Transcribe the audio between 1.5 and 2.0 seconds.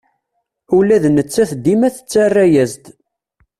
dima